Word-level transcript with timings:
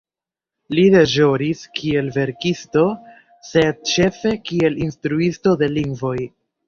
Li 0.77 0.85
deĵoris 0.93 1.59
kiel 1.79 2.09
verkisto 2.15 2.85
sed 3.51 3.85
ĉefe 3.93 4.33
kiel 4.51 4.83
instruisto 4.87 5.55
de 5.63 5.71
lingvoj. 5.79 6.17